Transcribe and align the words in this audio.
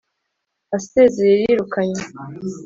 asezeye 0.77 1.35
yirukanywe 1.43 2.01